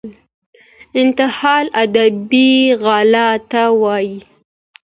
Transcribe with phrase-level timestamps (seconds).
[1.01, 2.51] انتحال ادبي
[2.85, 4.17] غلا ته وايي.